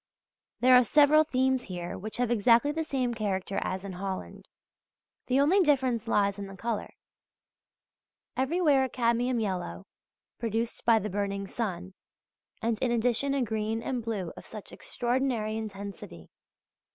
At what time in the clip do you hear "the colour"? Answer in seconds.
6.47-6.95